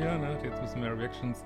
Hier, 0.00 0.16
ne? 0.16 0.38
Jetzt 0.42 0.56
ein 0.56 0.62
bisschen 0.62 0.80
mehr 0.80 0.96
Reactions 0.96 1.44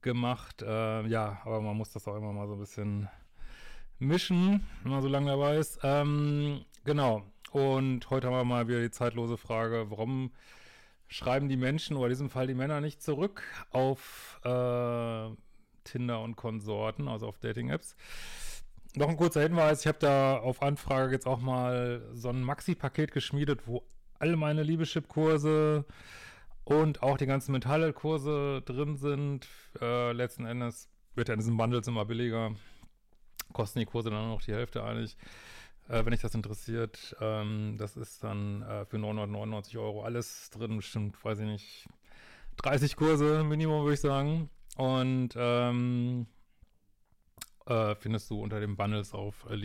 gemacht. 0.00 0.62
Äh, 0.62 1.06
ja, 1.08 1.42
aber 1.44 1.60
man 1.60 1.76
muss 1.76 1.92
das 1.92 2.08
auch 2.08 2.16
immer 2.16 2.32
mal 2.32 2.46
so 2.48 2.54
ein 2.54 2.58
bisschen 2.58 3.08
mischen, 3.98 4.66
wenn 4.82 4.92
man 4.92 5.02
so 5.02 5.08
lange 5.08 5.30
dabei 5.30 5.58
ist. 5.58 5.78
Ähm, 5.82 6.64
genau. 6.84 7.22
Und 7.52 8.08
heute 8.08 8.28
haben 8.28 8.34
wir 8.34 8.44
mal 8.44 8.66
wieder 8.66 8.80
die 8.80 8.90
zeitlose 8.90 9.36
Frage, 9.36 9.90
warum 9.90 10.30
schreiben 11.08 11.50
die 11.50 11.58
Menschen 11.58 11.96
oder 11.96 12.06
in 12.06 12.12
diesem 12.12 12.30
Fall 12.30 12.46
die 12.46 12.54
Männer 12.54 12.80
nicht 12.80 13.02
zurück 13.02 13.42
auf 13.72 14.40
äh, 14.42 15.28
Tinder 15.84 16.22
und 16.22 16.36
Konsorten, 16.36 17.08
also 17.08 17.26
auf 17.26 17.38
Dating-Apps. 17.40 17.94
Noch 18.94 19.10
ein 19.10 19.18
kurzer 19.18 19.42
Hinweis, 19.42 19.80
ich 19.80 19.86
habe 19.86 19.98
da 19.98 20.38
auf 20.38 20.62
Anfrage 20.62 21.12
jetzt 21.12 21.26
auch 21.26 21.40
mal 21.40 22.08
so 22.14 22.30
ein 22.30 22.42
Maxi-Paket 22.42 23.12
geschmiedet, 23.12 23.66
wo 23.66 23.82
alle 24.18 24.36
meine 24.36 24.62
Liebeschip-Kurse 24.62 25.84
und 26.70 27.02
auch 27.02 27.18
die 27.18 27.26
ganzen 27.26 27.50
Mentalkurse 27.50 28.62
drin 28.64 28.96
sind. 28.96 29.48
Äh, 29.80 30.12
letzten 30.12 30.46
Endes 30.46 30.88
wird 31.16 31.26
ja 31.26 31.34
in 31.34 31.40
diesen 31.40 31.56
Bundles 31.56 31.88
immer 31.88 32.04
billiger. 32.04 32.54
Kosten 33.52 33.80
die 33.80 33.86
Kurse 33.86 34.10
dann 34.10 34.28
noch 34.28 34.42
die 34.42 34.52
Hälfte 34.52 34.84
eigentlich, 34.84 35.16
äh, 35.88 36.04
wenn 36.04 36.12
dich 36.12 36.20
das 36.20 36.36
interessiert. 36.36 37.16
Ähm, 37.20 37.74
das 37.76 37.96
ist 37.96 38.22
dann 38.22 38.62
äh, 38.62 38.84
für 38.84 38.98
999 38.98 39.78
Euro 39.78 40.04
alles 40.04 40.50
drin, 40.50 40.76
bestimmt, 40.76 41.22
weiß 41.24 41.40
ich 41.40 41.46
nicht, 41.46 41.88
30 42.58 42.94
Kurse 42.94 43.42
Minimum, 43.42 43.82
würde 43.82 43.94
ich 43.94 44.00
sagen. 44.00 44.48
Und 44.76 45.30
ähm, 45.36 46.28
äh, 47.66 47.96
findest 47.96 48.30
du 48.30 48.40
unter 48.40 48.60
den 48.60 48.76
Bundles 48.76 49.12
auf 49.12 49.44
äh, 49.50 49.56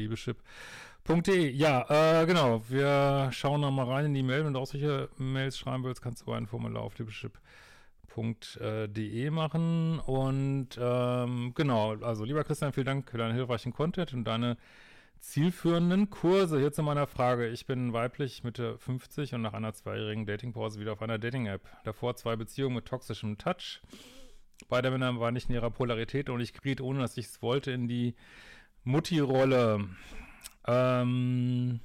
liebeschip.de. 1.08 1.52
Ja, 1.52 2.22
äh, 2.22 2.26
genau. 2.26 2.62
Wir 2.68 3.30
schauen 3.32 3.62
noch 3.62 3.72
mal 3.72 3.86
rein 3.86 4.08
in 4.08 4.14
die 4.14 4.24
Mail. 4.24 4.46
Wenn 4.46 4.54
du 4.54 4.60
auch 4.60 4.68
solche 4.68 5.10
Mails 5.18 5.58
schreiben 5.58 5.84
willst, 5.84 6.02
kannst 6.02 6.26
du 6.26 6.32
ein 6.32 6.48
Formular 6.48 6.84
auf 6.84 6.98
liebeschip.de 6.98 9.30
machen. 9.30 10.00
Und 10.00 10.70
ähm, 10.80 11.52
genau, 11.56 11.96
also 11.98 12.24
lieber 12.24 12.44
Christian, 12.44 12.74
vielen 12.74 12.88
Dank 12.88 13.10
für 13.10 13.18
deinen 13.18 13.36
hilfreichen 13.36 13.74
Content 13.74 14.14
und 14.14 14.26
deine 14.26 14.58
zielführenden 15.20 16.10
Kurse. 16.10 16.60
Hier 16.60 16.72
zu 16.72 16.84
meiner 16.84 17.08
Frage. 17.08 17.48
Ich 17.48 17.66
bin 17.66 17.94
weiblich, 17.94 18.44
Mitte 18.44 18.78
50 18.78 19.34
und 19.34 19.42
nach 19.42 19.54
einer 19.54 19.74
zweijährigen 19.74 20.26
Datingpause 20.26 20.80
wieder 20.80 20.94
auf 20.94 21.02
einer 21.02 21.18
Dating-App. 21.18 21.62
Davor 21.84 22.16
zwei 22.16 22.36
Beziehungen 22.36 22.76
mit 22.76 22.86
toxischem 22.86 23.38
Touch. 23.38 23.82
Beide 24.70 24.90
Männer 24.90 25.20
waren 25.20 25.34
nicht 25.34 25.50
in 25.50 25.56
ihrer 25.56 25.70
Polarität 25.70 26.30
und 26.30 26.40
ich 26.40 26.54
geriet, 26.54 26.80
ohne 26.80 27.00
dass 27.00 27.18
ich 27.18 27.26
es 27.26 27.42
wollte, 27.42 27.72
in 27.72 27.90
die 27.90 28.16
Mutti-Rolle. 28.86 29.90
Ähm, 30.68 31.80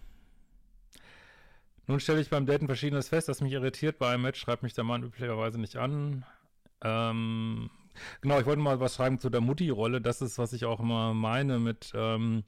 nun 1.86 2.00
stelle 2.00 2.20
ich 2.20 2.30
beim 2.30 2.46
Daten 2.46 2.66
Verschiedenes 2.66 3.08
fest, 3.08 3.28
das 3.28 3.40
mich 3.40 3.52
irritiert. 3.52 3.98
Bei 3.98 4.10
einem 4.10 4.22
Match 4.22 4.40
schreibt 4.40 4.62
mich 4.62 4.74
der 4.74 4.84
Mann 4.84 5.02
üblicherweise 5.02 5.60
nicht 5.60 5.76
an. 5.76 6.24
Ähm, 6.82 7.68
genau, 8.20 8.38
ich 8.38 8.46
wollte 8.46 8.62
mal 8.62 8.80
was 8.80 8.94
schreiben 8.94 9.18
zu 9.18 9.28
der 9.28 9.40
Mutti-Rolle. 9.40 10.00
Das 10.00 10.22
ist, 10.22 10.38
was 10.38 10.52
ich 10.52 10.64
auch 10.64 10.80
immer 10.80 11.14
meine 11.14 11.58
mit, 11.58 11.92
ähm, 11.94 12.44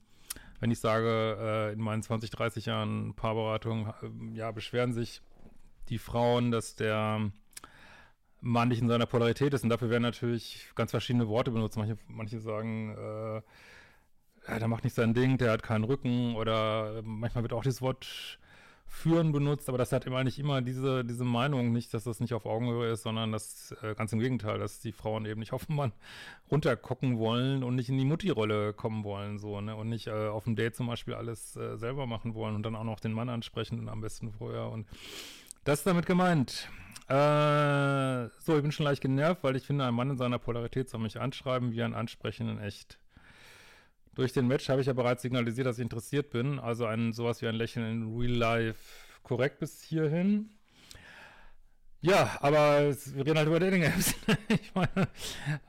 wenn 0.61 0.71
ich 0.71 0.79
sage, 0.79 1.37
äh, 1.41 1.73
in 1.73 1.81
meinen 1.81 2.03
20, 2.03 2.31
30 2.31 2.67
Jahren 2.67 3.15
Paarberatung, 3.15 3.89
äh, 4.03 4.37
ja, 4.37 4.53
beschweren 4.53 4.93
sich 4.93 5.23
die 5.89 5.99
Frauen, 5.99 6.53
dass 6.53 6.77
der 6.77 7.33
Mann 8.41 8.69
nicht 8.69 8.81
in 8.81 8.89
seiner 8.89 9.07
Polarität 9.07 9.53
ist. 9.55 9.65
Und 9.65 9.71
dafür 9.71 9.91
werden 9.91 10.03
natürlich 10.03 10.71
ganz 10.77 10.93
verschiedene 10.93 11.29
Worte 11.29 11.51
benutzt. 11.51 11.77
Manche, 11.77 11.99
manche 12.07 12.39
sagen, 12.39 12.97
äh, 12.97 13.43
ja, 14.49 14.59
der 14.59 14.69
macht 14.69 14.85
nicht 14.85 14.95
sein 14.95 15.15
Ding, 15.15 15.39
der 15.39 15.53
hat 15.53 15.63
keinen 15.63 15.85
Rücken 15.85 16.35
oder 16.37 17.03
manchmal 17.05 17.45
wird 17.45 17.53
auch 17.53 17.63
dieses 17.63 17.83
Wort 17.83 18.39
führen 18.93 19.33
benutzt, 19.33 19.71
aber 19.71 19.79
das 19.79 19.91
hat 19.91 20.05
immer 20.05 20.23
nicht 20.23 20.39
immer 20.39 20.61
diese, 20.61 21.03
diese 21.03 21.25
Meinung, 21.25 21.73
nicht, 21.73 21.95
dass 21.95 22.05
das 22.05 22.21
nicht 22.21 22.35
auf 22.35 22.45
Augenhöhe 22.45 22.93
ist, 22.93 23.03
sondern 23.03 23.33
das 23.33 23.75
äh, 23.83 23.95
ganz 23.95 24.13
im 24.13 24.19
Gegenteil, 24.19 24.59
dass 24.59 24.81
die 24.81 24.93
Frauen 24.93 25.25
eben 25.25 25.41
nicht 25.41 25.55
auf 25.55 25.65
den 25.65 25.77
Mann 25.77 25.93
runtergucken 26.51 27.19
wollen 27.19 27.65
und 27.65 27.75
nicht 27.75 27.89
in 27.89 27.97
die 27.97 28.05
Mutti-Rolle 28.05 28.75
kommen 28.75 29.03
wollen, 29.03 29.39
so, 29.39 29.61
ne, 29.63 29.75
und 29.75 29.89
nicht 29.89 30.09
äh, 30.09 30.29
auf 30.29 30.45
dem 30.45 30.57
Date 30.57 30.77
zum 30.77 30.89
Beispiel 30.89 31.15
alles 31.15 31.57
äh, 31.57 31.79
selber 31.79 32.07
machen 32.07 32.35
wollen 32.35 32.55
und 32.55 32.65
dann 32.65 32.77
auch 32.77 32.85
noch 32.85 33.01
den 33.01 33.13
Mann 33.13 33.31
ansprechen 33.31 33.79
und 33.81 33.89
am 33.89 34.03
besten 34.03 34.31
vorher 34.31 34.69
und 34.69 34.87
das 35.65 35.81
ist 35.81 35.87
damit 35.87 36.07
gemeint. 36.07 36.69
Äh, 37.09 38.29
so, 38.41 38.57
ich 38.57 38.63
bin 38.63 38.73
schon 38.73 38.85
leicht 38.85 39.01
genervt, 39.01 39.43
weil 39.43 39.57
ich 39.57 39.65
finde, 39.65 39.87
ein 39.87 39.95
Mann 39.95 40.11
in 40.11 40.17
seiner 40.17 40.39
Polarität 40.39 40.91
soll 40.91 41.01
mich 41.01 41.21
anschreiben 41.21 41.73
wie 41.73 41.83
ein 41.83 41.95
Ansprechen 41.95 42.49
in 42.49 42.59
echt. 42.59 42.99
Durch 44.15 44.33
den 44.33 44.47
Match 44.47 44.69
habe 44.69 44.81
ich 44.81 44.87
ja 44.87 44.93
bereits 44.93 45.23
signalisiert, 45.23 45.67
dass 45.67 45.79
ich 45.79 45.83
interessiert 45.83 46.31
bin, 46.31 46.59
also 46.59 46.85
ein 46.85 47.13
sowas 47.13 47.41
wie 47.41 47.49
ein 47.49 47.55
Lächeln 47.55 47.91
in 47.91 48.17
Real 48.17 48.33
Life 48.33 48.81
korrekt 49.23 49.59
bis 49.59 49.83
hierhin. 49.83 50.51
Ja, 52.05 52.37
aber 52.41 52.91
wir 52.91 53.27
reden 53.27 53.39
halt 53.39 53.47
über 53.47 53.61
Dating-Apps. 53.61 54.17
ich 54.49 54.75
meine, 54.75 55.09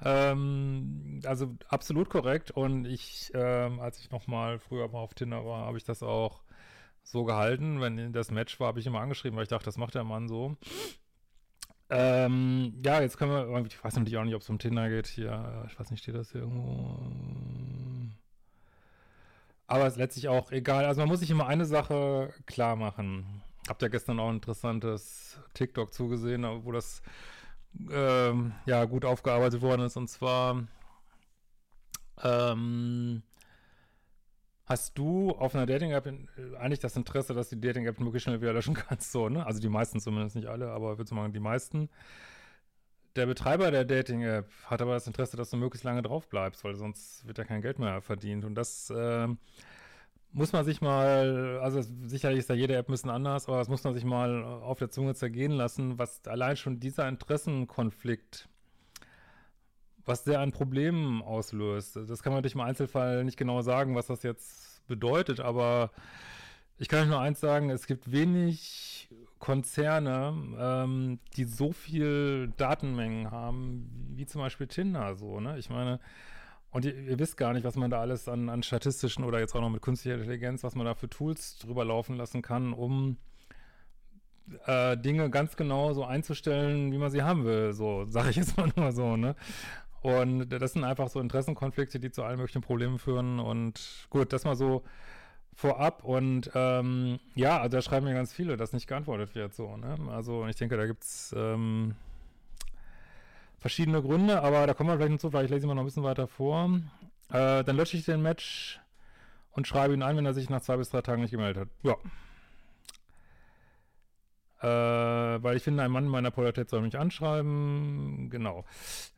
ähm, 0.04 1.22
also 1.26 1.56
absolut 1.68 2.10
korrekt. 2.10 2.50
Und 2.50 2.86
ich, 2.86 3.32
ähm, 3.36 3.80
als 3.80 4.00
ich 4.00 4.10
noch 4.10 4.26
mal 4.26 4.58
früher 4.58 4.88
mal 4.88 5.00
auf 5.00 5.14
Tinder 5.14 5.46
war, 5.46 5.68
habe 5.68 5.78
ich 5.78 5.84
das 5.84 6.02
auch 6.02 6.42
so 7.04 7.24
gehalten. 7.24 7.82
Wenn 7.82 8.14
das 8.14 8.32
Match 8.32 8.60
war, 8.60 8.70
habe 8.70 8.80
ich 8.80 8.88
immer 8.88 9.02
angeschrieben, 9.02 9.38
weil 9.38 9.44
ich 9.44 9.50
dachte, 9.50 9.66
das 9.66 9.78
macht 9.78 9.94
der 9.94 10.04
Mann 10.04 10.28
so. 10.28 10.58
Ähm, 11.92 12.82
ja, 12.84 13.02
jetzt 13.02 13.18
können 13.20 13.32
wir, 13.32 13.66
ich 13.68 13.84
weiß 13.84 13.96
natürlich 13.96 14.18
auch 14.18 14.24
nicht, 14.24 14.34
ob 14.34 14.42
es 14.42 14.50
um 14.50 14.58
Tinder 14.58 14.90
geht 14.90 15.06
hier. 15.06 15.68
Ich 15.70 15.80
weiß 15.80 15.92
nicht, 15.92 16.02
steht 16.02 16.16
das 16.16 16.32
hier 16.32 16.42
irgendwo? 16.42 16.98
Aber 19.68 19.88
es 19.88 19.94
ist 19.94 20.00
letztlich 20.00 20.28
auch 20.28 20.52
egal. 20.52 20.86
Also 20.86 21.02
man 21.02 21.10
muss 21.10 21.20
sich 21.20 21.32
immer 21.32 21.48
eine 21.48 21.66
Sache 21.66 22.34
klar 22.46 22.76
machen. 22.76 23.42
Habt 23.68 23.82
ja 23.82 23.88
gestern 23.88 24.20
auch 24.20 24.30
ein 24.30 24.36
interessantes 24.36 25.40
TikTok 25.54 25.94
zugesehen, 25.94 26.46
wo 26.66 26.72
das 26.72 27.02
ähm, 27.92 28.54
ja 28.66 28.86
gut 28.86 29.06
aufgearbeitet 29.06 29.62
worden 29.62 29.84
ist. 29.84 29.96
Und 29.96 30.10
zwar 30.10 30.68
ähm, 32.24 33.24
Hast 34.66 34.98
du 34.98 35.32
auf 35.32 35.56
einer 35.56 35.66
Dating-App 35.66 36.08
äh, 36.08 36.56
eigentlich 36.58 36.80
das 36.80 36.96
Interesse, 36.96 37.34
dass 37.34 37.50
die 37.50 37.60
Dating-App 37.60 38.00
möglichst 38.00 38.24
schnell 38.24 38.42
wieder 38.42 38.54
löschen 38.54 38.74
kannst, 38.74 39.12
so, 39.12 39.28
ne? 39.28 39.46
Also 39.46 39.60
die 39.60 39.70
meisten 39.70 40.00
zumindest, 40.00 40.36
nicht 40.36 40.48
alle, 40.48 40.72
aber 40.72 40.98
würde 40.98 41.10
sagen, 41.10 41.34
die 41.34 41.40
meisten. 41.40 41.90
Der 43.16 43.28
Betreiber 43.28 43.70
der 43.70 43.86
Dating-App 43.86 44.50
hat 44.66 44.82
aber 44.82 44.94
das 44.94 45.06
Interesse, 45.06 45.38
dass 45.38 45.50
du 45.50 45.58
möglichst 45.58 45.84
lange 45.84 46.02
drauf 46.02 46.28
bleibst, 46.28 46.64
weil 46.64 46.76
sonst 46.76 47.28
wird 47.28 47.38
ja 47.38 47.44
kein 47.44 47.62
Geld 47.62 47.78
mehr 47.78 48.02
verdient. 48.02 48.44
Und 48.44 48.56
das 48.56 48.90
äh, 48.90 49.28
muss 50.32 50.52
man 50.52 50.66
sich 50.66 50.82
mal, 50.82 51.60
also 51.62 51.82
sicherlich 52.06 52.40
ist 52.40 52.50
da 52.50 52.56
jede 52.56 52.76
App 52.76 52.90
ein 52.90 52.92
bisschen 52.92 53.12
anders, 53.12 53.48
aber 53.48 53.58
das 53.58 53.70
muss 53.70 53.84
man 53.84 53.94
sich 53.94 54.04
mal 54.04 54.44
auf 54.44 54.80
der 54.80 54.90
Zunge 54.90 55.14
zergehen 55.14 55.52
lassen, 55.52 56.00
was 56.00 56.26
allein 56.28 56.58
schon 56.58 56.80
dieser 56.80 57.08
Interessenkonflikt 57.08 58.50
was 60.06 60.24
der 60.24 60.40
an 60.40 60.52
Problemen 60.52 61.22
auslöst. 61.22 61.96
Das 61.96 62.24
kann 62.24 62.34
man 62.34 62.40
natürlich 62.40 62.56
im 62.56 62.62
Einzelfall 62.62 63.24
nicht 63.24 63.38
genau 63.38 63.62
sagen, 63.62 63.96
was 63.96 64.08
das 64.08 64.24
jetzt 64.24 64.86
bedeutet, 64.88 65.40
aber 65.40 65.92
ich 66.78 66.90
kann 66.90 67.04
euch 67.04 67.08
nur 67.08 67.20
eins 67.20 67.40
sagen, 67.40 67.70
es 67.70 67.88
gibt 67.88 68.12
wenig 68.12 69.10
Konzerne, 69.44 70.34
ähm, 70.58 71.20
die 71.36 71.44
so 71.44 71.74
viel 71.74 72.54
Datenmengen 72.56 73.30
haben, 73.30 74.14
wie 74.16 74.26
zum 74.26 74.40
Beispiel 74.40 74.68
Tinder, 74.68 75.16
so, 75.16 75.42
ne? 75.42 75.58
Ich 75.60 75.70
meine, 75.70 76.00
und 76.72 76.86
ihr, 76.86 76.96
ihr, 76.96 77.20
wisst 77.20 77.36
gar 77.36 77.52
nicht, 77.52 77.66
was 77.66 77.76
man 77.76 77.92
da 77.92 78.00
alles 78.00 78.30
an, 78.30 78.48
an 78.48 78.64
statistischen 78.64 79.26
oder 79.26 79.42
jetzt 79.42 79.54
auch 79.54 79.60
noch 79.60 79.70
mit 79.70 79.82
künstlicher 79.82 80.16
Intelligenz, 80.16 80.64
was 80.64 80.76
man 80.76 80.86
da 80.86 80.96
für 80.96 81.10
Tools 81.10 81.58
drüber 81.58 81.84
laufen 81.84 82.16
lassen 82.16 82.42
kann, 82.42 82.72
um 82.72 83.18
äh, 84.66 84.96
Dinge 84.96 85.30
ganz 85.30 85.58
genau 85.58 85.92
so 85.92 86.06
einzustellen, 86.06 86.94
wie 86.94 86.98
man 86.98 87.12
sie 87.12 87.24
haben 87.24 87.44
will. 87.44 87.74
So, 87.74 88.06
sage 88.08 88.30
ich 88.30 88.38
jetzt 88.38 88.56
mal 88.56 88.72
nur 88.78 88.94
so, 88.94 89.18
ne? 89.18 89.36
Und 90.02 90.48
das 90.48 90.72
sind 90.72 90.86
einfach 90.86 91.10
so 91.10 91.20
Interessenkonflikte, 91.20 92.00
die 92.00 92.12
zu 92.12 92.24
allen 92.24 92.38
möglichen 92.38 92.62
Problemen 92.62 92.98
führen. 92.98 93.42
Und 93.42 94.08
gut, 94.10 94.32
das 94.32 94.46
mal 94.46 94.56
so 94.56 94.84
vorab 95.56 96.04
und 96.04 96.52
ähm, 96.56 97.20
ja, 97.36 97.60
also 97.62 97.78
da 97.78 97.82
schreiben 97.82 98.06
mir 98.06 98.14
ganz 98.14 98.34
viele, 98.34 98.58
dass 98.58 98.74
nicht 98.74 98.88
geantwortet 98.88 99.36
wird 99.36 99.54
so, 99.54 99.78
ne? 99.78 99.96
Also 100.10 100.48
ich 100.48 100.56
denke, 100.56 100.78
da 100.78 100.86
gibt's 100.86 101.34
ähm, 101.38 101.96
verschiedene 103.60 104.02
Gründe, 104.02 104.42
aber 104.42 104.68
da 104.68 104.74
kommen 104.74 104.90
wir 104.90 104.98
vielleicht 104.98 105.12
noch 105.12 105.20
zu, 105.20 105.30
vielleicht 105.30 105.52
lese 105.52 105.66
ich 105.66 105.68
mal 105.68 105.76
noch 105.76 105.84
ein 105.84 105.86
bisschen 105.86 106.04
weiter 106.04 106.28
vor. 106.28 106.82
Äh, 107.30 107.64
dann 107.64 107.78
lösche 107.78 107.98
ich 107.98 108.06
den 108.06 108.22
Match 108.22 108.80
und 109.52 109.68
schreibe 109.68 109.94
ihn 109.94 110.04
ein, 110.04 110.18
wenn 110.18 110.26
er 110.26 110.34
sich 110.34 110.50
nach 110.50 110.62
zwei 110.62 110.78
bis 110.78 110.90
drei 110.90 111.02
Tagen 111.02 111.22
nicht 111.22 111.32
gemeldet 111.32 111.62
hat. 111.62 111.70
Ja. 111.84 111.96
Äh, 114.64 115.44
weil 115.44 115.58
ich 115.58 115.64
finde, 115.64 115.84
ein 115.84 115.92
Mann 115.92 116.08
meiner 116.08 116.32
Polarität 116.32 116.70
soll 116.70 116.82
mich 116.82 116.98
anschreiben. 116.98 118.30
Genau. 118.30 118.64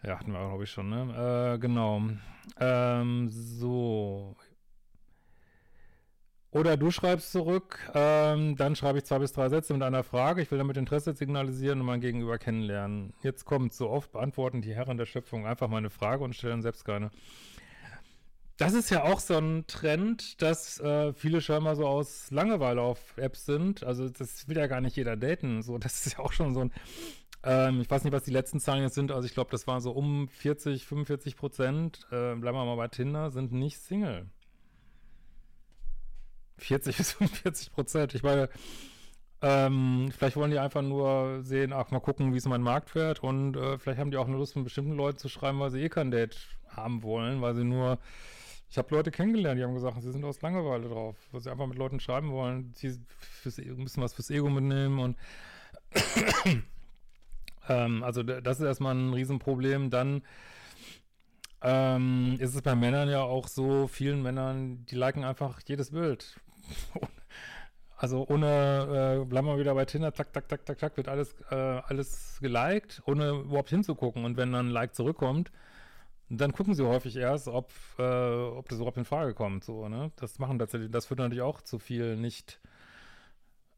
Ja, 0.01 0.19
hatten 0.19 0.31
wir, 0.31 0.39
glaube 0.39 0.63
ich, 0.63 0.71
schon, 0.71 0.89
ne? 0.89 1.53
Äh, 1.53 1.59
genau. 1.59 2.01
Ähm, 2.59 3.29
so. 3.29 4.35
Oder 6.55 6.77
du 6.77 6.89
schreibst 6.89 7.33
zurück, 7.33 7.79
ähm, 7.93 8.55
dann 8.55 8.77
schreibe 8.77 8.97
ich 8.97 9.03
zwei 9.03 9.19
bis 9.19 9.33
drei 9.33 9.49
Sätze 9.49 9.73
mit 9.73 9.83
einer 9.83 10.03
Frage. 10.03 10.41
Ich 10.41 10.49
will 10.51 10.57
damit 10.57 10.77
Interesse 10.77 11.13
signalisieren 11.13 11.81
und 11.81 11.85
mein 11.85 11.99
Gegenüber 11.99 12.37
kennenlernen. 12.37 13.13
Jetzt 13.21 13.43
kommt 13.43 13.73
so 13.73 13.89
oft, 13.89 14.13
beantworten 14.13 14.61
die 14.61 14.73
Herren 14.73 14.95
der 14.95 15.05
Schöpfung 15.05 15.45
einfach 15.45 15.67
meine 15.67 15.89
Frage 15.89 16.23
und 16.23 16.33
stellen 16.33 16.61
selbst 16.61 16.85
keine. 16.85 17.11
Das 18.55 18.73
ist 18.73 18.89
ja 18.89 19.03
auch 19.03 19.19
so 19.19 19.37
ein 19.37 19.65
Trend, 19.67 20.41
dass 20.41 20.79
äh, 20.79 21.11
viele 21.11 21.41
scheinbar 21.41 21.75
so 21.75 21.85
aus 21.85 22.31
Langeweile 22.31 22.79
auf 22.81 23.17
Apps 23.17 23.45
sind. 23.45 23.83
Also 23.83 24.07
das 24.07 24.47
will 24.47 24.55
ja 24.55 24.67
gar 24.67 24.79
nicht 24.79 24.95
jeder 24.95 25.17
daten. 25.17 25.61
So, 25.61 25.77
das 25.77 26.05
ist 26.05 26.13
ja 26.13 26.19
auch 26.19 26.31
schon 26.31 26.53
so 26.53 26.61
ein, 26.61 26.71
ähm, 27.43 27.81
ich 27.81 27.89
weiß 27.89 28.05
nicht, 28.05 28.13
was 28.13 28.23
die 28.23 28.31
letzten 28.31 28.61
Zahlen 28.61 28.81
jetzt 28.81 28.95
sind. 28.95 29.11
Also 29.11 29.27
ich 29.27 29.33
glaube, 29.33 29.51
das 29.51 29.67
war 29.67 29.81
so 29.81 29.91
um 29.91 30.29
40, 30.29 30.85
45 30.85 31.35
Prozent, 31.35 32.07
äh, 32.11 32.33
bleiben 32.35 32.57
wir 32.57 32.63
mal 32.63 32.77
bei 32.77 32.87
Tinder, 32.87 33.29
sind 33.29 33.51
nicht 33.51 33.81
Single. 33.81 34.27
40 36.57 36.97
bis 36.97 37.13
45 37.13 37.71
Prozent. 37.71 38.15
Ich 38.15 38.23
meine, 38.23 38.49
ähm, 39.41 40.09
vielleicht 40.11 40.37
wollen 40.37 40.51
die 40.51 40.59
einfach 40.59 40.81
nur 40.81 41.43
sehen, 41.43 41.73
ach, 41.73 41.91
mal 41.91 41.99
gucken, 41.99 42.33
wie 42.33 42.37
es 42.37 42.47
mein 42.47 42.61
Markt 42.61 42.89
fährt 42.89 43.21
und 43.21 43.55
äh, 43.55 43.77
vielleicht 43.77 43.99
haben 43.99 44.11
die 44.11 44.17
auch 44.17 44.27
eine 44.27 44.37
Lust, 44.37 44.55
mit 44.55 44.65
bestimmten 44.65 44.93
Leuten 44.93 45.17
zu 45.17 45.29
schreiben, 45.29 45.59
weil 45.59 45.71
sie 45.71 45.81
eh 45.81 45.89
kein 45.89 46.09
Date 46.09 46.37
haben 46.69 47.03
wollen, 47.03 47.41
weil 47.41 47.53
sie 47.53 47.63
nur, 47.63 47.99
ich 48.69 48.77
habe 48.77 48.95
Leute 48.95 49.11
kennengelernt, 49.11 49.59
die 49.59 49.63
haben 49.63 49.73
gesagt, 49.73 50.01
sie 50.01 50.11
sind 50.11 50.23
aus 50.23 50.41
Langeweile 50.41 50.87
drauf, 50.87 51.15
weil 51.31 51.41
sie 51.41 51.51
einfach 51.51 51.67
mit 51.67 51.77
Leuten 51.77 51.99
schreiben 51.99 52.31
wollen, 52.31 52.73
die 52.81 52.95
fürs, 53.19 53.59
e, 53.59 53.65
müssen 53.65 54.01
was 54.01 54.13
fürs 54.13 54.29
Ego 54.29 54.49
mitnehmen 54.49 54.99
und 54.99 55.17
ähm, 57.69 58.03
also 58.03 58.23
das 58.23 58.59
ist 58.59 58.65
erstmal 58.65 58.95
ein 58.95 59.13
Riesenproblem. 59.13 59.89
Dann 59.89 60.23
ähm, 61.61 62.37
ist 62.39 62.55
es 62.55 62.61
bei 62.61 62.75
Männern 62.75 63.09
ja 63.09 63.21
auch 63.21 63.47
so, 63.47 63.87
vielen 63.87 64.21
Männern, 64.21 64.85
die 64.85 64.95
liken 64.95 65.23
einfach 65.23 65.61
jedes 65.65 65.91
Bild. 65.91 66.39
Also 67.97 68.27
ohne, 68.27 69.21
äh, 69.21 69.25
bleiben 69.25 69.47
wir 69.47 69.57
wieder 69.57 69.73
bei 69.73 69.85
Tinder, 69.85 70.13
zack, 70.13 70.33
zack, 70.33 70.49
zack, 70.49 70.67
zack, 70.67 70.79
zack, 70.79 70.97
wird 70.97 71.07
alles, 71.07 71.33
äh, 71.49 71.55
alles 71.55 72.39
geliked, 72.41 73.01
ohne 73.05 73.29
überhaupt 73.29 73.69
hinzugucken. 73.69 74.25
Und 74.25 74.35
wenn 74.35 74.51
dann 74.51 74.67
ein 74.67 74.71
Like 74.71 74.93
zurückkommt, 74.93 75.49
dann 76.29 76.51
gucken 76.51 76.73
sie 76.73 76.85
häufig 76.85 77.15
erst, 77.15 77.47
ob, 77.47 77.71
äh, 77.97 78.03
ob 78.03 78.67
das 78.67 78.79
überhaupt 78.79 78.97
in 78.97 79.05
Frage 79.05 79.33
kommt. 79.33 79.63
So, 79.63 79.87
ne? 79.87 80.11
Das 80.17 80.39
machen 80.39 80.59
tatsächlich, 80.59 80.91
das 80.91 81.05
führt 81.05 81.19
natürlich 81.19 81.41
auch 81.41 81.61
zu 81.61 81.79
viel 81.79 82.17
nicht 82.17 82.59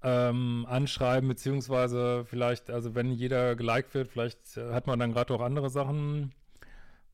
ähm, 0.03 0.65
anschreiben, 0.69 1.27
beziehungsweise 1.27 2.25
vielleicht, 2.25 2.69
also 2.69 2.95
wenn 2.95 3.11
jeder 3.11 3.55
geliked 3.55 3.93
wird, 3.93 4.09
vielleicht 4.09 4.57
äh, 4.57 4.73
hat 4.73 4.87
man 4.87 4.99
dann 4.99 5.13
gerade 5.13 5.33
auch 5.33 5.41
andere 5.41 5.69
Sachen 5.69 6.33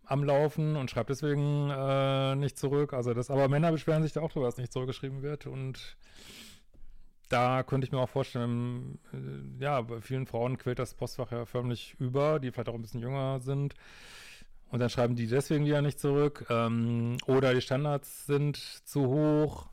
am 0.05 0.23
Laufen 0.23 0.75
und 0.75 0.91
schreibt 0.91 1.09
deswegen 1.09 1.69
äh, 1.69 2.35
nicht 2.35 2.57
zurück. 2.57 2.93
Also 2.93 3.13
das, 3.13 3.29
aber 3.29 3.47
Männer 3.47 3.71
beschweren 3.71 4.03
sich 4.03 4.13
da 4.13 4.21
auch 4.21 4.31
drüber, 4.31 4.45
dass 4.45 4.57
nicht 4.57 4.73
zurückgeschrieben 4.73 5.21
wird 5.21 5.47
und 5.47 5.97
da 7.29 7.63
könnte 7.63 7.85
ich 7.85 7.91
mir 7.91 7.99
auch 7.99 8.09
vorstellen, 8.09 8.99
äh, 9.11 9.63
ja, 9.63 9.81
bei 9.81 10.01
vielen 10.01 10.27
Frauen 10.27 10.57
quält 10.57 10.77
das 10.77 10.93
Postfach 10.93 11.31
ja 11.31 11.45
förmlich 11.45 11.95
über, 11.99 12.39
die 12.39 12.51
vielleicht 12.51 12.69
auch 12.69 12.75
ein 12.75 12.81
bisschen 12.81 13.01
jünger 13.01 13.39
sind. 13.39 13.73
Und 14.69 14.79
dann 14.79 14.89
schreiben 14.89 15.15
die 15.15 15.27
deswegen 15.27 15.65
wieder 15.65 15.81
nicht 15.81 15.99
zurück. 15.99 16.45
Ähm, 16.49 17.17
oder 17.27 17.53
die 17.53 17.61
Standards 17.61 18.25
sind 18.25 18.57
zu 18.57 19.07
hoch, 19.07 19.67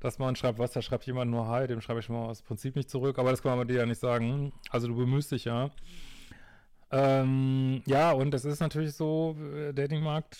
dass 0.00 0.18
man 0.18 0.36
schreibt, 0.36 0.58
was, 0.58 0.72
da 0.72 0.82
schreibt 0.82 1.04
jemand 1.06 1.30
nur 1.30 1.46
Hi, 1.48 1.66
dem 1.66 1.80
schreibe 1.80 2.00
ich 2.00 2.08
mal 2.08 2.26
aus 2.26 2.42
Prinzip 2.42 2.76
nicht 2.76 2.90
zurück. 2.90 3.18
Aber 3.18 3.30
das 3.30 3.42
kann 3.42 3.58
man 3.58 3.68
dir 3.68 3.78
ja 3.78 3.86
nicht 3.86 4.00
sagen. 4.00 4.52
Also 4.70 4.88
du 4.88 4.96
bemühst 4.96 5.32
dich 5.32 5.44
ja. 5.44 5.70
Ähm, 6.92 7.82
ja, 7.86 8.12
und 8.12 8.34
es 8.34 8.44
ist 8.44 8.60
natürlich 8.60 8.94
so, 8.94 9.34
der 9.38 9.72
Datingmarkt 9.72 10.38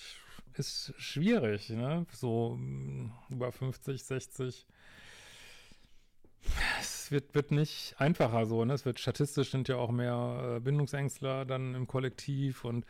ist 0.55 0.93
schwierig, 0.99 1.71
ne? 1.71 2.07
So 2.13 2.57
mm, 2.57 3.11
über 3.31 3.51
50, 3.53 4.05
60. 4.05 4.67
Es 6.81 7.11
wird, 7.11 7.35
wird 7.35 7.53
nicht 7.53 7.95
einfacher 7.99 8.45
so, 8.47 8.65
ne? 8.65 8.75
Es 8.75 8.85
wird 8.85 8.99
statistisch 9.01 9.51
sind 9.51 9.69
ja 9.69 9.77
auch 9.77 9.91
mehr 9.91 10.57
äh, 10.57 10.61
Bindungsängstler 10.61 11.47
dann 11.47 11.75
im 11.75 11.87
Kollektiv 11.87 12.65
und 12.65 12.85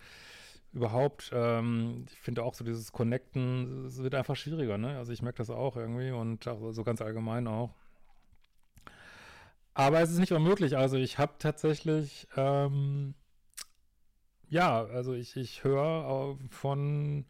überhaupt, 0.73 1.31
ähm, 1.33 2.07
ich 2.11 2.19
finde 2.19 2.43
auch 2.43 2.55
so 2.55 2.65
dieses 2.65 2.93
Connecten, 2.93 3.87
es 3.87 4.03
wird 4.03 4.15
einfach 4.15 4.37
schwieriger, 4.37 4.79
ne? 4.79 4.99
Also 4.99 5.13
ich 5.13 5.23
merke 5.23 5.39
das 5.39 5.51
auch 5.51 5.77
irgendwie 5.77 6.11
und 6.11 6.49
auch 6.49 6.73
so 6.73 6.83
ganz 6.83 7.01
allgemein 7.01 7.47
auch. 7.47 7.75
Aber 9.75 10.01
es 10.01 10.11
ist 10.11 10.19
nicht 10.19 10.33
unmöglich. 10.33 10.77
Also 10.77 10.97
ich 10.97 11.19
habe 11.19 11.35
tatsächlich 11.39 12.27
ähm, 12.37 13.15
ja, 14.53 14.85
also 14.85 15.15
ich, 15.15 15.37
ich 15.37 15.65
höre 15.65 16.37
von 16.51 17.25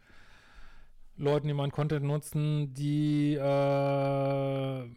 Leuten, 1.17 1.47
die 1.47 1.55
meinen 1.55 1.71
Content 1.71 2.05
nutzen, 2.05 2.75
die, 2.75 3.35
äh, 3.35 3.39
ja, 3.39 4.89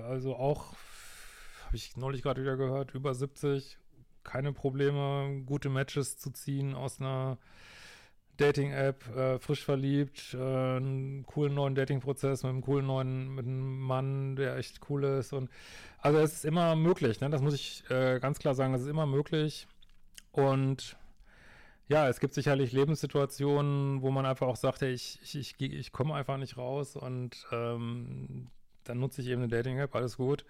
also 0.00 0.36
auch, 0.36 0.74
habe 1.64 1.76
ich 1.76 1.96
neulich 1.96 2.22
gerade 2.22 2.42
wieder 2.42 2.58
gehört, 2.58 2.94
über 2.94 3.14
70, 3.14 3.78
keine 4.24 4.52
Probleme, 4.52 5.42
gute 5.46 5.70
Matches 5.70 6.18
zu 6.18 6.30
ziehen 6.32 6.74
aus 6.74 7.00
einer 7.00 7.38
Dating-App, 8.36 9.16
äh, 9.16 9.38
frisch 9.38 9.64
verliebt, 9.64 10.34
äh, 10.34 10.36
einen 10.36 11.24
coolen 11.24 11.54
neuen 11.54 11.74
Dating-Prozess 11.74 12.42
mit 12.42 12.50
einem 12.50 12.60
coolen 12.60 12.86
neuen, 12.86 13.34
mit 13.34 13.46
einem 13.46 13.80
Mann, 13.80 14.36
der 14.36 14.58
echt 14.58 14.80
cool 14.90 15.04
ist 15.04 15.32
und 15.32 15.48
also 15.98 16.18
es 16.18 16.34
ist 16.34 16.44
immer 16.44 16.76
möglich, 16.76 17.22
ne? 17.22 17.30
Das 17.30 17.40
muss 17.40 17.54
ich 17.54 17.88
äh, 17.88 18.20
ganz 18.20 18.38
klar 18.38 18.54
sagen, 18.54 18.74
es 18.74 18.82
ist 18.82 18.88
immer 18.88 19.06
möglich 19.06 19.66
und 20.32 20.98
ja, 21.88 22.08
es 22.08 22.20
gibt 22.20 22.34
sicherlich 22.34 22.72
Lebenssituationen, 22.72 24.02
wo 24.02 24.10
man 24.10 24.26
einfach 24.26 24.46
auch 24.46 24.56
sagt, 24.56 24.80
hey, 24.80 24.92
ich, 24.92 25.18
ich, 25.22 25.54
ich, 25.58 25.60
ich 25.60 25.92
komme 25.92 26.14
einfach 26.14 26.38
nicht 26.38 26.56
raus 26.56 26.96
und 26.96 27.46
ähm, 27.52 28.48
dann 28.84 29.00
nutze 29.00 29.20
ich 29.20 29.28
eben 29.28 29.42
eine 29.42 29.48
Dating-App, 29.48 29.94
alles 29.94 30.16
gut. 30.16 30.44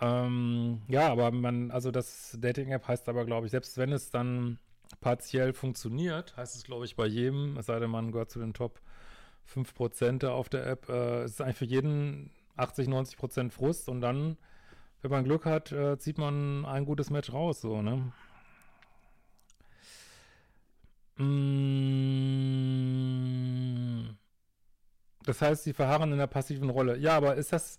Ähm, 0.00 0.82
ja, 0.88 1.08
aber 1.10 1.30
man, 1.30 1.70
also 1.70 1.90
das 1.90 2.36
Dating-App 2.38 2.86
heißt 2.86 3.08
aber, 3.08 3.24
glaube 3.24 3.46
ich, 3.46 3.52
selbst 3.52 3.78
wenn 3.78 3.92
es 3.92 4.10
dann 4.10 4.58
partiell 5.00 5.52
funktioniert, 5.54 6.36
heißt 6.36 6.54
es, 6.54 6.64
glaube 6.64 6.84
ich, 6.84 6.96
bei 6.96 7.06
jedem, 7.06 7.56
es 7.56 7.66
sei 7.66 7.78
denn, 7.78 7.90
man 7.90 8.12
gehört 8.12 8.30
zu 8.30 8.38
den 8.38 8.52
Top 8.52 8.80
5% 9.46 10.26
auf 10.26 10.48
der 10.48 10.66
App, 10.66 10.88
äh, 10.88 11.22
es 11.22 11.32
ist 11.32 11.40
eigentlich 11.40 11.56
für 11.56 11.64
jeden 11.64 12.30
80, 12.56 12.88
90% 12.88 13.50
Frust 13.50 13.88
und 13.88 14.00
dann, 14.02 14.36
wenn 15.00 15.10
man 15.10 15.24
Glück 15.24 15.46
hat, 15.46 15.72
äh, 15.72 15.98
zieht 15.98 16.18
man 16.18 16.66
ein 16.66 16.84
gutes 16.84 17.10
Match 17.10 17.32
raus, 17.32 17.60
so, 17.62 17.80
ne? 17.80 18.12
Mm. 21.16 22.16
Das 25.24 25.42
heißt, 25.42 25.64
sie 25.64 25.72
verharren 25.72 26.12
in 26.12 26.18
der 26.18 26.26
passiven 26.28 26.70
Rolle. 26.70 26.96
Ja, 26.98 27.16
aber 27.16 27.34
ist 27.36 27.52
das 27.52 27.78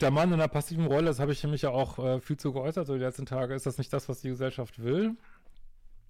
der 0.00 0.10
Mann 0.10 0.32
in 0.32 0.38
der 0.38 0.48
passiven 0.48 0.86
Rolle, 0.86 1.06
das 1.06 1.20
habe 1.20 1.32
ich 1.32 1.44
mich 1.44 1.62
ja 1.62 1.70
auch 1.70 1.98
äh, 1.98 2.20
viel 2.20 2.36
zu 2.36 2.52
geäußert, 2.52 2.86
so 2.86 2.94
die 2.94 3.00
letzten 3.00 3.26
Tage, 3.26 3.54
ist 3.54 3.66
das 3.66 3.78
nicht 3.78 3.92
das, 3.92 4.08
was 4.08 4.20
die 4.20 4.30
Gesellschaft 4.30 4.82
will? 4.82 5.16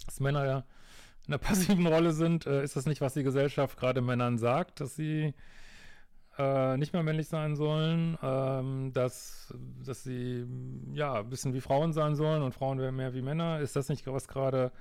Dass 0.06 0.20
Männer 0.20 0.46
ja 0.46 0.64
in 1.26 1.32
der 1.32 1.38
passiven 1.46 1.86
Rolle 1.86 2.12
sind, 2.12 2.46
äh, 2.46 2.62
ist 2.62 2.76
das 2.76 2.86
nicht, 2.86 3.00
was 3.00 3.14
die 3.14 3.22
Gesellschaft 3.22 3.78
gerade 3.78 4.00
Männern 4.00 4.38
sagt, 4.38 4.80
dass 4.80 4.96
sie 4.96 5.34
äh, 6.38 6.76
nicht 6.78 6.92
mehr 6.92 7.02
männlich 7.02 7.28
sein 7.28 7.56
sollen, 7.56 8.16
ähm, 8.22 8.92
dass, 8.92 9.52
dass 9.84 10.02
sie 10.02 10.46
ja 10.94 11.20
ein 11.20 11.28
bisschen 11.28 11.52
wie 11.52 11.60
Frauen 11.60 11.92
sein 11.92 12.14
sollen 12.16 12.42
und 12.42 12.54
Frauen 12.54 12.78
werden 12.78 12.96
mehr 12.96 13.14
wie 13.14 13.22
Männer? 13.22 13.60
Ist 13.60 13.76
das 13.76 13.88
nicht, 13.88 14.06
was 14.06 14.28
gerade 14.28 14.72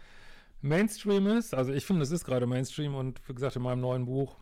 Mainstream 0.62 1.27
ist. 1.27 1.53
Also 1.53 1.74
ich 1.74 1.86
finde, 1.86 2.03
es 2.03 2.12
ist 2.12 2.25
gerade 2.25 2.46
Mainstream 2.46 2.96
und 2.96 3.27
wie 3.27 3.34
gesagt, 3.34 3.56
in 3.56 3.62
meinem 3.63 3.82
neuen 3.82 4.06
Buch 4.06 4.38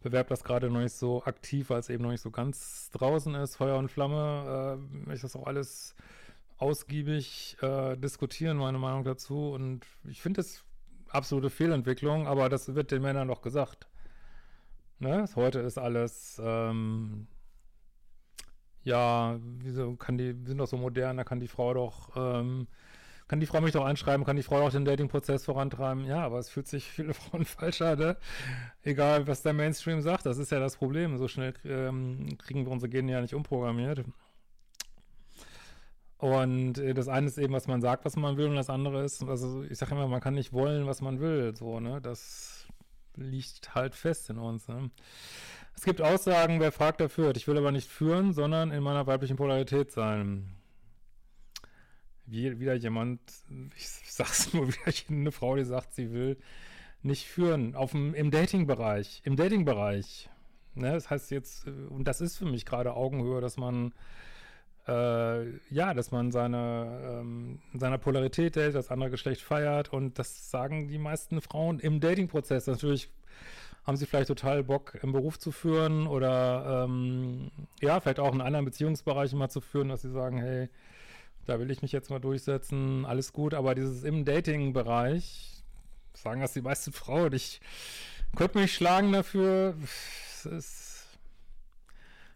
bewerbt 0.00 0.30
das 0.30 0.44
gerade 0.44 0.70
noch 0.70 0.80
nicht 0.80 0.94
so 0.94 1.24
aktiv, 1.24 1.70
weil 1.70 1.80
es 1.80 1.88
eben 1.88 2.04
noch 2.04 2.10
nicht 2.10 2.20
so 2.20 2.30
ganz 2.30 2.90
draußen 2.90 3.34
ist. 3.34 3.56
Feuer 3.56 3.78
und 3.78 3.90
Flamme, 3.90 4.78
äh, 5.06 5.14
ich 5.14 5.22
das 5.22 5.34
auch 5.34 5.46
alles 5.46 5.94
ausgiebig 6.58 7.56
äh, 7.62 7.96
diskutieren, 7.96 8.56
meine 8.58 8.78
Meinung 8.78 9.04
dazu. 9.04 9.50
Und 9.50 9.86
ich 10.04 10.20
finde 10.20 10.40
es 10.40 10.64
absolute 11.08 11.50
Fehlentwicklung, 11.50 12.26
aber 12.26 12.48
das 12.48 12.74
wird 12.74 12.90
den 12.90 13.02
Männern 13.02 13.28
doch 13.28 13.42
gesagt. 13.42 13.88
Ne? 14.98 15.24
Heute 15.36 15.60
ist 15.60 15.78
alles, 15.78 16.40
ähm, 16.44 17.28
ja, 18.82 19.38
wieso 19.40 19.96
kann 19.96 20.18
die, 20.18 20.34
sind 20.44 20.58
doch 20.58 20.66
so 20.66 20.76
modern, 20.76 21.16
da 21.16 21.24
kann 21.24 21.40
die 21.40 21.48
Frau 21.48 21.72
doch 21.72 22.10
ähm, 22.16 22.66
kann 23.28 23.40
die 23.40 23.46
Frau 23.46 23.60
mich 23.60 23.72
doch 23.72 23.84
anschreiben, 23.84 24.24
kann 24.24 24.36
die 24.36 24.42
Frau 24.42 24.66
auch 24.66 24.70
den 24.70 24.86
Dating-Prozess 24.86 25.44
vorantreiben. 25.44 26.06
Ja, 26.06 26.24
aber 26.24 26.38
es 26.38 26.48
fühlt 26.48 26.66
sich 26.66 26.84
viele 26.90 27.14
Frauen 27.14 27.44
falsch 27.44 27.82
an, 27.82 27.98
ne? 27.98 28.16
Egal, 28.82 29.26
was 29.26 29.42
der 29.42 29.52
Mainstream 29.52 30.00
sagt, 30.00 30.26
das 30.26 30.38
ist 30.38 30.50
ja 30.50 30.58
das 30.58 30.76
Problem. 30.76 31.18
So 31.18 31.28
schnell 31.28 31.54
ähm, 31.64 32.38
kriegen 32.38 32.64
wir 32.64 32.72
unsere 32.72 32.88
Gene 32.88 33.12
ja 33.12 33.20
nicht 33.20 33.34
umprogrammiert. 33.34 34.04
Und 36.16 36.78
äh, 36.78 36.94
das 36.94 37.08
eine 37.08 37.28
ist 37.28 37.38
eben, 37.38 37.52
was 37.52 37.68
man 37.68 37.80
sagt, 37.80 38.04
was 38.04 38.16
man 38.16 38.36
will, 38.38 38.48
und 38.48 38.56
das 38.56 38.70
andere 38.70 39.04
ist, 39.04 39.22
also 39.22 39.62
ich 39.62 39.78
sage 39.78 39.92
immer, 39.92 40.08
man 40.08 40.20
kann 40.20 40.34
nicht 40.34 40.52
wollen, 40.52 40.86
was 40.86 41.00
man 41.00 41.20
will, 41.20 41.54
so, 41.54 41.78
ne? 41.80 42.00
Das 42.00 42.66
liegt 43.14 43.74
halt 43.74 43.94
fest 43.94 44.30
in 44.30 44.38
uns, 44.38 44.68
ne? 44.68 44.90
Es 45.76 45.84
gibt 45.84 46.00
Aussagen, 46.00 46.58
wer 46.58 46.72
fragt, 46.72 46.98
der 46.98 47.08
führt. 47.08 47.36
Ich 47.36 47.46
will 47.46 47.56
aber 47.56 47.70
nicht 47.70 47.88
führen, 47.88 48.32
sondern 48.32 48.72
in 48.72 48.82
meiner 48.82 49.06
weiblichen 49.06 49.36
Polarität 49.36 49.92
sein. 49.92 50.57
Wie, 52.30 52.60
wieder 52.60 52.74
jemand, 52.74 53.20
ich 53.76 53.88
sag's 53.88 54.52
nur 54.52 54.68
wieder, 54.68 54.78
eine 55.08 55.32
Frau, 55.32 55.56
die 55.56 55.64
sagt, 55.64 55.94
sie 55.94 56.12
will 56.12 56.36
nicht 57.02 57.26
führen. 57.26 57.74
Auf 57.74 57.92
dem, 57.92 58.14
Im 58.14 58.30
Dating-Bereich. 58.30 59.22
Im 59.24 59.36
Dating-Bereich. 59.36 60.28
Ne, 60.74 60.92
das 60.92 61.10
heißt 61.10 61.30
jetzt, 61.30 61.66
und 61.66 62.04
das 62.04 62.20
ist 62.20 62.36
für 62.36 62.44
mich 62.44 62.64
gerade 62.64 62.94
Augenhöhe, 62.94 63.40
dass 63.40 63.56
man 63.56 63.92
äh, 64.88 65.58
ja, 65.70 65.92
dass 65.92 66.10
man 66.10 66.32
seine, 66.32 67.20
ähm, 67.20 67.60
seiner 67.74 67.98
Polarität 67.98 68.56
hält, 68.56 68.74
das 68.74 68.90
andere 68.90 69.10
Geschlecht 69.10 69.42
feiert 69.42 69.92
und 69.92 70.18
das 70.18 70.50
sagen 70.50 70.88
die 70.88 70.98
meisten 70.98 71.40
Frauen 71.42 71.78
im 71.78 72.00
Dating-Prozess. 72.00 72.66
Natürlich 72.66 73.10
haben 73.84 73.96
sie 73.96 74.06
vielleicht 74.06 74.28
total 74.28 74.64
Bock, 74.64 74.98
im 75.02 75.12
Beruf 75.12 75.38
zu 75.38 75.52
führen 75.52 76.06
oder 76.06 76.84
ähm, 76.84 77.50
ja, 77.80 78.00
vielleicht 78.00 78.18
auch 78.18 78.34
in 78.34 78.40
anderen 78.40 78.64
Beziehungsbereichen 78.64 79.38
mal 79.38 79.50
zu 79.50 79.60
führen, 79.60 79.88
dass 79.88 80.02
sie 80.02 80.10
sagen, 80.10 80.38
hey, 80.38 80.68
da 81.48 81.58
will 81.58 81.70
ich 81.70 81.82
mich 81.82 81.92
jetzt 81.92 82.10
mal 82.10 82.18
durchsetzen, 82.18 83.06
alles 83.06 83.32
gut, 83.32 83.54
aber 83.54 83.74
dieses 83.74 84.04
im 84.04 84.24
Dating-Bereich, 84.24 85.62
sagen 86.14 86.42
das 86.42 86.52
die 86.52 86.60
meisten 86.60 86.92
Frauen, 86.92 87.32
ich 87.32 87.60
könnte 88.36 88.58
mich 88.58 88.74
schlagen 88.74 89.12
dafür, 89.12 89.74
es 89.82 90.44
ist, 90.44 91.18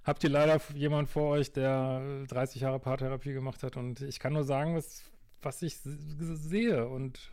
habt 0.05 0.25
ihr 0.25 0.31
leider 0.31 0.61
jemand 0.75 1.11
vor 1.11 1.31
euch, 1.31 1.53
der 1.53 2.25
30 2.29 2.63
Jahre 2.63 2.79
Paartherapie 2.79 3.35
gemacht 3.35 3.63
hat? 3.63 3.77
Und 3.77 4.01
ich 4.01 4.19
kann 4.19 4.33
nur 4.33 4.45
sagen, 4.45 4.75
was, 4.75 5.03
was 5.43 5.61
ich 5.61 5.77
sehe. 5.77 6.87
Und 6.89 7.31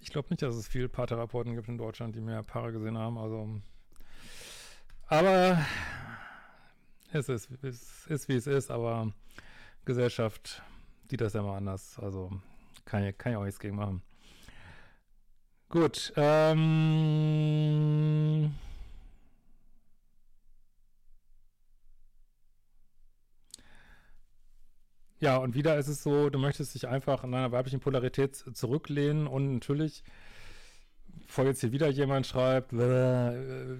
ich 0.00 0.10
glaube 0.10 0.28
nicht, 0.30 0.42
dass 0.42 0.54
es 0.54 0.68
viele 0.68 0.88
Paartherapeuten 0.88 1.54
gibt 1.54 1.68
in 1.68 1.76
Deutschland, 1.76 2.16
die 2.16 2.20
mehr 2.20 2.42
Paare 2.42 2.72
gesehen 2.72 2.96
haben. 2.96 3.18
Also, 3.18 3.60
aber 5.06 5.64
es 7.12 7.28
ist, 7.28 7.50
es 7.62 8.06
ist 8.06 8.28
wie 8.28 8.36
es 8.36 8.46
ist, 8.46 8.70
aber 8.70 9.12
Gesellschaft 9.84 10.62
sieht 11.08 11.20
das 11.20 11.32
ja 11.32 11.42
mal 11.42 11.56
anders. 11.56 11.98
Also 12.00 12.30
kann, 12.84 13.04
ich, 13.04 13.16
kann 13.18 13.32
ich 13.32 13.38
auch 13.38 13.44
nichts 13.44 13.60
gegen 13.60 13.76
machen. 13.76 14.02
Gut. 15.68 16.12
Ähm, 16.16 17.32
Ja, 25.22 25.36
und 25.36 25.54
wieder 25.54 25.78
ist 25.78 25.86
es 25.86 26.02
so, 26.02 26.30
du 26.30 26.38
möchtest 26.40 26.74
dich 26.74 26.88
einfach 26.88 27.22
in 27.22 27.32
einer 27.32 27.52
weiblichen 27.52 27.78
Polarität 27.78 28.34
zurücklehnen 28.34 29.28
und 29.28 29.54
natürlich, 29.54 30.02
bevor 31.28 31.44
jetzt 31.44 31.60
hier 31.60 31.70
wieder 31.70 31.88
jemand 31.88 32.26
schreibt, 32.26 32.72
äh, 32.72 33.74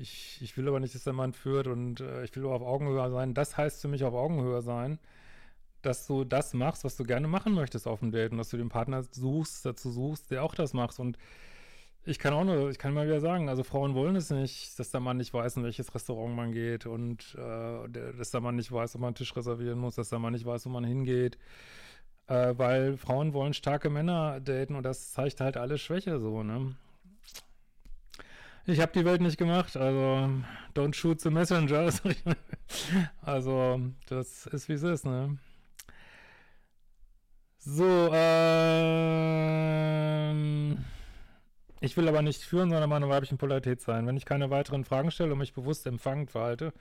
ich, 0.00 0.40
ich 0.42 0.56
will 0.56 0.66
aber 0.66 0.80
nicht, 0.80 0.96
dass 0.96 1.04
der 1.04 1.12
Mann 1.12 1.34
führt 1.34 1.68
und 1.68 2.00
äh, 2.00 2.24
ich 2.24 2.34
will 2.34 2.42
nur 2.42 2.52
auf 2.52 2.62
Augenhöhe 2.62 3.08
sein, 3.12 3.32
das 3.32 3.56
heißt 3.56 3.80
für 3.80 3.86
mich 3.86 4.02
auf 4.02 4.12
Augenhöhe 4.12 4.60
sein, 4.60 4.98
dass 5.82 6.06
du 6.06 6.24
das 6.24 6.54
machst, 6.54 6.84
was 6.84 6.96
du 6.96 7.04
gerne 7.04 7.28
machen 7.28 7.52
möchtest 7.52 7.86
auf 7.86 8.00
dem 8.00 8.10
Date 8.10 8.32
und 8.32 8.38
dass 8.38 8.50
du 8.50 8.56
den 8.56 8.68
Partner 8.68 9.02
suchst, 9.02 9.64
dazu 9.64 9.90
suchst, 9.90 10.30
der 10.30 10.42
auch 10.42 10.54
das 10.54 10.74
macht 10.74 10.98
und 10.98 11.18
ich 12.08 12.18
kann 12.18 12.32
auch 12.32 12.44
nur, 12.44 12.70
ich 12.70 12.78
kann 12.78 12.94
mal 12.94 13.06
wieder 13.06 13.20
sagen, 13.20 13.50
also 13.50 13.62
Frauen 13.62 13.94
wollen 13.94 14.16
es 14.16 14.30
nicht, 14.30 14.78
dass 14.78 14.90
der 14.90 15.00
Mann 15.00 15.18
nicht 15.18 15.34
weiß, 15.34 15.58
in 15.58 15.64
welches 15.64 15.94
Restaurant 15.94 16.34
man 16.34 16.52
geht 16.52 16.86
und 16.86 17.34
äh, 17.34 17.88
dass 18.16 18.30
der 18.30 18.40
Mann 18.40 18.56
nicht 18.56 18.72
weiß, 18.72 18.94
ob 18.94 19.02
man 19.02 19.08
einen 19.08 19.14
Tisch 19.14 19.36
reservieren 19.36 19.78
muss, 19.78 19.96
dass 19.96 20.08
der 20.08 20.18
Mann 20.18 20.32
nicht 20.32 20.46
weiß, 20.46 20.64
wo 20.64 20.70
man 20.70 20.84
hingeht. 20.84 21.36
Äh, 22.26 22.54
weil 22.56 22.96
Frauen 22.96 23.34
wollen 23.34 23.52
starke 23.52 23.90
Männer 23.90 24.40
daten 24.40 24.74
und 24.74 24.84
das 24.84 25.12
zeigt 25.12 25.40
halt 25.40 25.58
alle 25.58 25.76
Schwäche 25.76 26.18
so, 26.18 26.42
ne? 26.42 26.74
Ich 28.64 28.80
habe 28.80 28.92
die 28.92 29.04
Welt 29.04 29.22
nicht 29.22 29.38
gemacht, 29.38 29.76
also 29.76 30.30
don't 30.74 30.94
shoot 30.94 31.20
the 31.20 31.30
messenger. 31.30 31.90
also, 33.22 33.80
das 34.08 34.46
ist 34.46 34.68
wie 34.68 34.74
es 34.74 34.82
ist, 34.82 35.06
ne? 35.06 35.38
So, 37.60 38.10
ähm 38.12 39.58
ich 41.80 41.96
will 41.96 42.08
aber 42.08 42.22
nicht 42.22 42.42
führen, 42.42 42.70
sondern 42.70 42.90
meine 42.90 43.08
weiblichen 43.08 43.38
Polarität 43.38 43.80
sein. 43.80 44.06
Wenn 44.06 44.16
ich 44.16 44.24
keine 44.24 44.50
weiteren 44.50 44.84
Fragen 44.84 45.10
stelle 45.10 45.32
und 45.32 45.38
mich 45.38 45.52
bewusst 45.54 45.86
empfangend 45.86 46.30
verhalte, 46.30 46.72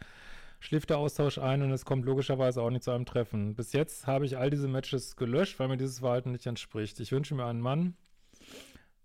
schläft 0.59 0.89
der 0.89 0.97
Austausch 0.97 1.37
ein 1.37 1.61
und 1.61 1.71
es 1.71 1.85
kommt 1.85 2.05
logischerweise 2.05 2.61
auch 2.61 2.69
nicht 2.71 2.83
zu 2.83 2.91
einem 2.91 3.05
Treffen. 3.05 3.55
Bis 3.55 3.73
jetzt 3.73 4.07
habe 4.07 4.25
ich 4.25 4.37
all 4.37 4.49
diese 4.49 4.67
Matches 4.67 5.15
gelöscht, 5.15 5.59
weil 5.59 5.67
mir 5.67 5.77
dieses 5.77 5.99
Verhalten 5.99 6.31
nicht 6.31 6.47
entspricht. 6.47 6.99
Ich 6.99 7.11
wünsche 7.11 7.35
mir 7.35 7.45
einen 7.45 7.61
Mann, 7.61 7.95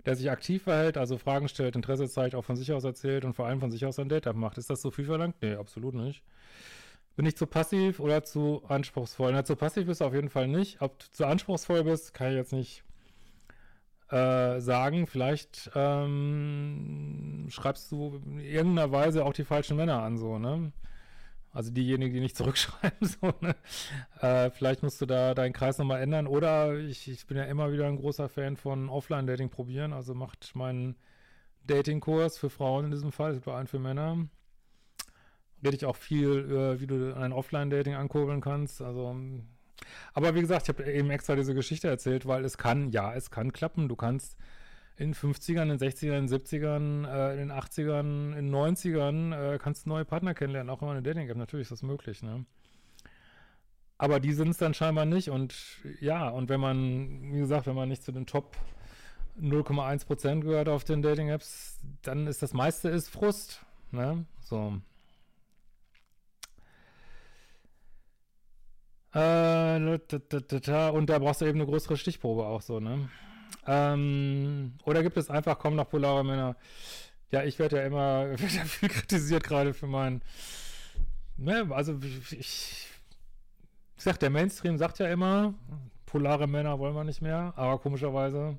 der 0.06 0.16
sich 0.16 0.30
aktiv 0.30 0.62
verhält, 0.62 0.96
also 0.96 1.18
Fragen 1.18 1.48
stellt, 1.48 1.76
Interesse 1.76 2.08
zeigt, 2.08 2.34
auch 2.34 2.44
von 2.44 2.56
sich 2.56 2.72
aus 2.72 2.84
erzählt 2.84 3.24
und 3.24 3.34
vor 3.34 3.46
allem 3.46 3.60
von 3.60 3.70
sich 3.70 3.84
aus 3.84 3.98
ein 3.98 4.08
Date 4.08 4.32
macht. 4.34 4.56
Ist 4.58 4.70
das 4.70 4.80
so 4.80 4.90
viel 4.90 5.04
verlangt? 5.04 5.36
Nee, 5.42 5.54
absolut 5.56 5.94
nicht. 5.94 6.22
Bin 7.16 7.26
ich 7.26 7.36
zu 7.36 7.46
passiv 7.46 8.00
oder 8.00 8.24
zu 8.24 8.62
anspruchsvoll? 8.68 9.32
Na, 9.32 9.44
zu 9.44 9.56
passiv 9.56 9.86
bist 9.86 10.00
du 10.00 10.04
auf 10.06 10.14
jeden 10.14 10.30
Fall 10.30 10.48
nicht. 10.48 10.80
Ob 10.80 10.98
du 10.98 11.06
zu 11.12 11.26
anspruchsvoll 11.26 11.84
bist, 11.84 12.14
kann 12.14 12.30
ich 12.30 12.36
jetzt 12.36 12.52
nicht 12.52 12.84
äh, 14.12 14.60
sagen, 14.60 15.06
vielleicht 15.06 15.70
ähm, 15.74 17.46
schreibst 17.50 17.90
du 17.92 18.20
in 18.26 18.40
irgendeiner 18.40 18.92
Weise 18.92 19.24
auch 19.24 19.32
die 19.32 19.44
falschen 19.44 19.76
Männer 19.76 20.02
an, 20.02 20.18
so, 20.18 20.38
ne? 20.38 20.72
Also 21.52 21.70
diejenigen, 21.70 22.14
die 22.14 22.20
nicht 22.20 22.36
zurückschreiben, 22.38 23.08
so, 23.08 23.32
ne? 23.40 23.56
Äh, 24.20 24.50
vielleicht 24.50 24.82
musst 24.82 25.00
du 25.00 25.06
da 25.06 25.34
deinen 25.34 25.52
Kreis 25.52 25.78
nochmal 25.78 26.00
ändern. 26.02 26.26
Oder 26.26 26.78
ich, 26.78 27.08
ich 27.08 27.26
bin 27.26 27.36
ja 27.36 27.44
immer 27.44 27.72
wieder 27.72 27.86
ein 27.86 27.96
großer 27.96 28.28
Fan 28.28 28.56
von 28.56 28.88
Offline-Dating 28.88 29.50
probieren. 29.50 29.92
Also 29.92 30.14
macht 30.14 30.54
meinen 30.54 30.96
Dating-Kurs 31.66 32.38
für 32.38 32.50
Frauen 32.50 32.86
in 32.86 32.90
diesem 32.90 33.12
Fall, 33.12 33.34
ist 33.34 33.46
einen 33.48 33.66
für 33.66 33.78
Männer. 33.78 34.28
Rede 35.64 35.76
ich 35.76 35.84
auch 35.84 35.96
viel, 35.96 36.50
äh, 36.50 36.80
wie 36.80 36.86
du 36.86 37.14
ein 37.16 37.32
Offline-Dating 37.32 37.94
ankurbeln 37.94 38.40
kannst. 38.40 38.82
Also 38.82 39.16
aber 40.14 40.34
wie 40.34 40.40
gesagt, 40.40 40.62
ich 40.62 40.68
habe 40.68 40.90
eben 40.90 41.10
extra 41.10 41.36
diese 41.36 41.54
Geschichte 41.54 41.88
erzählt, 41.88 42.26
weil 42.26 42.44
es 42.44 42.58
kann, 42.58 42.90
ja, 42.90 43.14
es 43.14 43.30
kann 43.30 43.52
klappen. 43.52 43.88
Du 43.88 43.96
kannst 43.96 44.36
in 44.96 45.14
50ern, 45.14 45.70
in 45.70 45.78
60ern, 45.78 46.18
in 46.18 46.28
70ern, 46.28 47.06
äh, 47.06 47.32
in 47.32 47.48
den 47.48 47.52
80ern, 47.52 48.36
in 48.36 48.54
90ern 48.54 49.54
äh, 49.54 49.58
kannst 49.58 49.86
neue 49.86 50.04
Partner 50.04 50.34
kennenlernen, 50.34 50.70
auch 50.70 50.82
immer 50.82 50.92
eine 50.92 51.02
Dating-App. 51.02 51.36
Natürlich 51.36 51.64
ist 51.64 51.72
das 51.72 51.82
möglich, 51.82 52.22
ne? 52.22 52.44
Aber 53.98 54.18
die 54.18 54.32
sind 54.32 54.48
es 54.48 54.56
dann 54.56 54.74
scheinbar 54.74 55.04
nicht 55.04 55.30
und 55.30 55.54
ja, 56.00 56.28
und 56.28 56.48
wenn 56.48 56.58
man, 56.60 57.32
wie 57.32 57.38
gesagt, 57.38 57.68
wenn 57.68 57.76
man 57.76 57.88
nicht 57.88 58.02
zu 58.02 58.10
den 58.10 58.26
Top 58.26 58.56
0,1% 59.40 60.40
gehört 60.40 60.68
auf 60.68 60.82
den 60.82 61.02
Dating-Apps, 61.02 61.78
dann 62.02 62.26
ist 62.26 62.42
das 62.42 62.52
meiste 62.52 62.88
ist 62.88 63.08
Frust, 63.08 63.64
ne? 63.92 64.24
So. 64.40 64.80
Äh, 69.14 69.76
und 69.76 71.10
da 71.10 71.18
brauchst 71.18 71.40
du 71.40 71.44
eben 71.44 71.60
eine 71.60 71.66
größere 71.66 71.96
Stichprobe 71.96 72.46
auch 72.46 72.62
so, 72.62 72.80
ne? 72.80 73.08
Ähm, 73.66 74.74
oder 74.84 75.02
gibt 75.02 75.16
es 75.16 75.30
einfach 75.30 75.58
kaum 75.58 75.76
noch 75.76 75.88
polare 75.88 76.24
Männer? 76.24 76.56
Ja, 77.30 77.44
ich 77.44 77.58
werde 77.58 77.76
ja 77.76 77.86
immer 77.86 78.28
werd 78.38 78.52
ja 78.52 78.64
viel 78.64 78.88
kritisiert, 78.88 79.44
gerade 79.44 79.74
für 79.74 79.86
meinen. 79.86 80.22
Ne, 81.36 81.66
also 81.70 81.98
ich, 82.32 82.38
ich 82.38 82.88
sag, 83.96 84.18
der 84.18 84.30
Mainstream 84.30 84.78
sagt 84.78 84.98
ja 84.98 85.08
immer, 85.08 85.54
polare 86.06 86.46
Männer 86.46 86.78
wollen 86.78 86.94
wir 86.94 87.04
nicht 87.04 87.22
mehr, 87.22 87.52
aber 87.56 87.78
komischerweise 87.78 88.58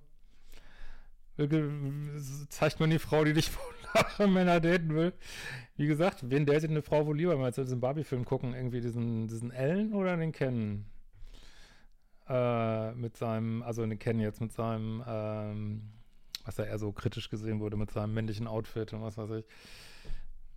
zeigt 2.50 2.79
man 2.79 2.89
die 2.89 3.00
Frau, 3.00 3.24
die 3.24 3.33
dich 3.33 3.50
Männer 4.19 4.59
daten 4.59 4.93
will. 4.95 5.13
Wie 5.75 5.88
gesagt, 5.88 6.29
wen 6.29 6.45
datet 6.45 6.69
eine 6.69 6.81
Frau 6.81 7.05
wohl 7.05 7.17
lieber, 7.17 7.38
wir 7.38 7.45
jetzt 7.45 7.57
diesen 7.57 7.79
Barbie-Film 7.79 8.25
gucken, 8.25 8.53
irgendwie 8.53 8.81
diesen, 8.81 9.27
diesen 9.27 9.51
Ellen 9.51 9.93
oder 9.93 10.15
den 10.17 10.31
Ken? 10.31 10.85
Äh, 12.29 12.93
mit 12.93 13.17
seinem, 13.17 13.63
also 13.63 13.85
den 13.85 14.00
Ken 14.00 14.19
jetzt 14.19 14.39
mit 14.39 14.53
seinem, 14.53 15.03
ähm, 15.07 15.81
was 16.45 16.57
er 16.57 16.67
eher 16.67 16.79
so 16.79 16.91
kritisch 16.91 17.29
gesehen 17.29 17.59
wurde, 17.59 17.75
mit 17.75 17.91
seinem 17.91 18.13
männlichen 18.13 18.47
Outfit 18.47 18.93
und 18.93 19.01
was 19.01 19.17
weiß 19.17 19.31
ich. 19.31 19.45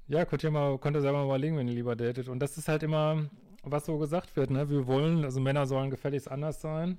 Ja, 0.09 0.25
könnt 0.25 0.45
ihr 0.45 0.51
mal, 0.53 0.79
könnt 0.79 0.97
ihr 0.97 1.01
selber 1.01 1.19
mal 1.19 1.25
überlegen, 1.25 1.57
wenn 1.57 1.67
ihr 1.67 1.75
lieber 1.75 1.97
datet. 1.97 2.29
Und 2.29 2.39
das 2.39 2.57
ist 2.57 2.69
halt 2.69 2.85
immer, 2.85 3.29
was 3.65 3.87
so 3.87 3.99
gesagt 3.99 4.37
wird, 4.37 4.51
ne? 4.51 4.71
Wir 4.71 4.87
wollen, 4.87 5.25
also 5.25 5.41
Männer 5.41 5.67
sollen 5.67 5.91
gefälligst 5.91 6.31
anders 6.31 6.61
sein. 6.61 6.99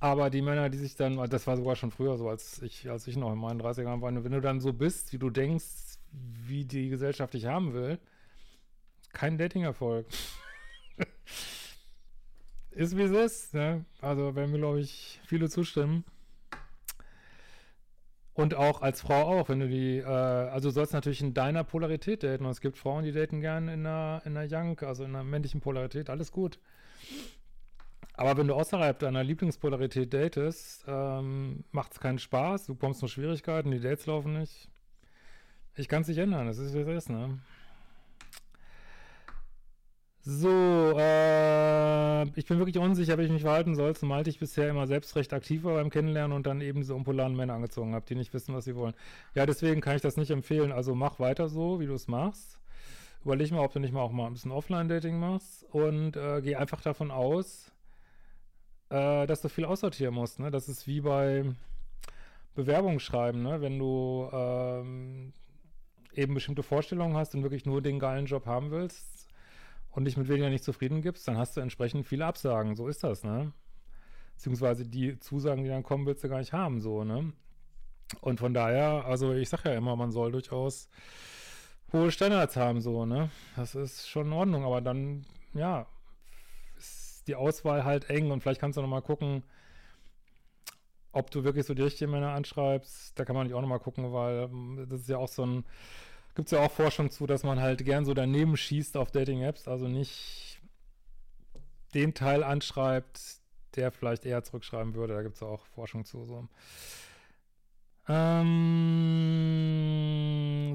Aber 0.00 0.30
die 0.30 0.40
Männer, 0.40 0.70
die 0.70 0.78
sich 0.78 0.96
dann, 0.96 1.16
das 1.28 1.46
war 1.46 1.58
sogar 1.58 1.76
schon 1.76 1.90
früher 1.90 2.16
so, 2.16 2.28
als 2.30 2.62
ich, 2.62 2.88
als 2.88 3.06
ich 3.06 3.16
noch 3.16 3.32
in 3.32 3.38
meinen 3.38 3.60
30ern 3.60 4.00
war, 4.00 4.24
wenn 4.24 4.32
du 4.32 4.40
dann 4.40 4.60
so 4.60 4.72
bist, 4.72 5.12
wie 5.12 5.18
du 5.18 5.28
denkst, 5.28 5.98
wie 6.10 6.64
die 6.64 6.88
Gesellschaft 6.88 7.34
dich 7.34 7.44
haben 7.44 7.74
will, 7.74 7.98
kein 9.12 9.36
Dating-Erfolg. 9.36 10.06
ist 12.70 12.96
wie 12.96 13.02
es 13.02 13.10
ist. 13.10 13.54
Ne? 13.54 13.84
Also 14.00 14.34
werden 14.34 14.50
mir, 14.52 14.58
glaube 14.58 14.80
ich, 14.80 15.20
viele 15.26 15.50
zustimmen. 15.50 16.04
Und 18.32 18.54
auch 18.54 18.80
als 18.80 19.02
Frau 19.02 19.40
auch, 19.40 19.50
wenn 19.50 19.60
du 19.60 19.68
die, 19.68 19.98
äh, 19.98 20.04
also 20.04 20.70
du 20.70 20.72
sollst 20.72 20.94
natürlich 20.94 21.20
in 21.20 21.34
deiner 21.34 21.62
Polarität 21.62 22.22
daten. 22.22 22.46
Und 22.46 22.52
es 22.52 22.62
gibt 22.62 22.78
Frauen, 22.78 23.04
die 23.04 23.12
daten 23.12 23.42
gerne 23.42 23.74
in 23.74 23.84
einer, 23.84 24.22
in 24.24 24.34
einer 24.34 24.48
Young, 24.50 24.78
also 24.80 25.04
in 25.04 25.14
einer 25.14 25.24
männlichen 25.24 25.60
Polarität, 25.60 26.08
alles 26.08 26.32
gut. 26.32 26.58
Aber 28.20 28.36
wenn 28.36 28.48
du 28.48 28.54
außerhalb 28.54 28.98
deiner 28.98 29.24
Lieblingspolarität 29.24 30.12
datest, 30.12 30.84
ähm, 30.86 31.64
macht 31.72 31.92
es 31.92 32.00
keinen 32.00 32.18
Spaß, 32.18 32.66
du 32.66 32.74
kommst 32.74 33.00
nur 33.00 33.08
Schwierigkeiten, 33.08 33.70
die 33.70 33.80
Dates 33.80 34.04
laufen 34.04 34.38
nicht. 34.38 34.68
Ich 35.74 35.88
kann 35.88 36.02
es 36.02 36.08
nicht 36.08 36.18
ändern, 36.18 36.46
das 36.46 36.58
ist 36.58 36.74
wie 36.74 36.80
es 36.80 37.04
ist, 37.04 37.08
ne? 37.08 37.38
So, 40.20 40.50
äh, 40.98 42.24
ich 42.38 42.44
bin 42.44 42.58
wirklich 42.58 42.76
unsicher, 42.76 43.16
wie 43.16 43.22
ich 43.22 43.30
mich 43.30 43.40
verhalten 43.40 43.74
soll, 43.74 43.96
zumal 43.96 44.28
ich 44.28 44.38
bisher 44.38 44.68
immer 44.68 44.86
selbst 44.86 45.16
recht 45.16 45.32
aktiv 45.32 45.64
war 45.64 45.76
beim 45.76 45.88
Kennenlernen 45.88 46.36
und 46.36 46.46
dann 46.46 46.60
eben 46.60 46.80
diese 46.80 46.94
unpolaren 46.94 47.34
Männer 47.34 47.54
angezogen 47.54 47.94
habe, 47.94 48.04
die 48.06 48.16
nicht 48.16 48.34
wissen, 48.34 48.54
was 48.54 48.66
sie 48.66 48.76
wollen. 48.76 48.92
Ja, 49.34 49.46
deswegen 49.46 49.80
kann 49.80 49.96
ich 49.96 50.02
das 50.02 50.18
nicht 50.18 50.30
empfehlen. 50.30 50.72
Also 50.72 50.94
mach 50.94 51.20
weiter 51.20 51.48
so, 51.48 51.80
wie 51.80 51.86
du 51.86 51.94
es 51.94 52.06
machst. 52.06 52.58
Überleg 53.24 53.50
mal, 53.50 53.64
ob 53.64 53.72
du 53.72 53.80
nicht 53.80 53.94
mal 53.94 54.02
auch 54.02 54.12
mal 54.12 54.26
ein 54.26 54.34
bisschen 54.34 54.52
Offline-Dating 54.52 55.18
machst 55.18 55.64
und 55.72 56.18
äh, 56.18 56.42
geh 56.42 56.56
einfach 56.56 56.82
davon 56.82 57.10
aus, 57.10 57.72
äh, 58.90 59.26
dass 59.26 59.40
du 59.40 59.48
viel 59.48 59.64
aussortieren 59.64 60.14
musst. 60.14 60.38
Ne? 60.38 60.50
Das 60.50 60.68
ist 60.68 60.86
wie 60.86 61.00
bei 61.00 61.44
Bewerbungsschreiben, 62.54 63.42
ne? 63.42 63.60
wenn 63.60 63.78
du 63.78 64.28
ähm, 64.32 65.32
eben 66.14 66.34
bestimmte 66.34 66.62
Vorstellungen 66.62 67.16
hast 67.16 67.34
und 67.34 67.42
wirklich 67.42 67.64
nur 67.64 67.80
den 67.80 67.98
geilen 67.98 68.26
Job 68.26 68.46
haben 68.46 68.70
willst 68.70 69.28
und 69.90 70.04
dich 70.04 70.16
mit 70.16 70.28
weniger 70.28 70.50
nicht 70.50 70.64
zufrieden 70.64 71.02
gibst, 71.02 71.26
dann 71.28 71.38
hast 71.38 71.56
du 71.56 71.60
entsprechend 71.60 72.06
viele 72.06 72.26
Absagen. 72.26 72.76
So 72.76 72.88
ist 72.88 73.02
das, 73.04 73.24
ne? 73.24 73.52
Beziehungsweise 74.34 74.86
die 74.86 75.18
Zusagen, 75.18 75.64
die 75.64 75.70
dann 75.70 75.82
kommen, 75.82 76.06
willst 76.06 76.24
du 76.24 76.28
gar 76.28 76.38
nicht 76.38 76.52
haben, 76.52 76.80
so, 76.80 77.04
ne? 77.04 77.32
Und 78.20 78.40
von 78.40 78.52
daher, 78.52 79.04
also 79.06 79.32
ich 79.34 79.48
sage 79.48 79.70
ja 79.70 79.76
immer, 79.76 79.94
man 79.94 80.10
soll 80.10 80.32
durchaus 80.32 80.88
hohe 81.92 82.10
Standards 82.10 82.56
haben, 82.56 82.80
so, 82.80 83.06
ne? 83.06 83.30
Das 83.54 83.74
ist 83.74 84.08
schon 84.08 84.28
in 84.28 84.32
Ordnung, 84.32 84.64
aber 84.64 84.80
dann, 84.80 85.24
ja, 85.54 85.86
die 87.24 87.36
Auswahl 87.36 87.84
halt 87.84 88.10
eng 88.10 88.30
und 88.30 88.40
vielleicht 88.42 88.60
kannst 88.60 88.76
du 88.76 88.82
nochmal 88.82 89.02
gucken, 89.02 89.42
ob 91.12 91.30
du 91.30 91.44
wirklich 91.44 91.66
so 91.66 91.74
die 91.74 91.82
richtigen 91.82 92.10
Männer 92.10 92.30
anschreibst. 92.32 93.18
Da 93.18 93.24
kann 93.24 93.34
man 93.36 93.46
nicht 93.46 93.54
auch 93.54 93.60
nochmal 93.60 93.80
gucken, 93.80 94.12
weil 94.12 94.44
ähm, 94.44 94.86
das 94.88 95.00
ist 95.00 95.08
ja 95.08 95.18
auch 95.18 95.28
so 95.28 95.44
ein, 95.44 95.64
gibt 96.34 96.46
es 96.46 96.52
ja 96.52 96.60
auch 96.60 96.70
Forschung 96.70 97.10
zu, 97.10 97.26
dass 97.26 97.42
man 97.42 97.60
halt 97.60 97.84
gern 97.84 98.04
so 98.04 98.14
daneben 98.14 98.56
schießt 98.56 98.96
auf 98.96 99.10
Dating-Apps, 99.10 99.68
also 99.68 99.88
nicht 99.88 100.60
den 101.94 102.14
Teil 102.14 102.44
anschreibt, 102.44 103.20
der 103.76 103.90
vielleicht 103.90 104.24
eher 104.24 104.42
zurückschreiben 104.44 104.94
würde. 104.94 105.14
Da 105.14 105.22
gibt 105.22 105.34
es 105.34 105.40
ja 105.40 105.48
auch 105.48 105.66
Forschung 105.66 106.04
zu. 106.04 106.24
So. 106.24 106.48
Ähm, 108.08 109.40